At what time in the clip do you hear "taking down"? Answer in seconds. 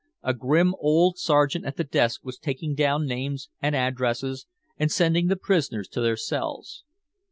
2.39-3.05